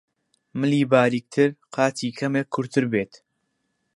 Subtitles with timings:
[0.59, 3.13] ملی باریکتر، قاچی کەمێک کورتتر بێت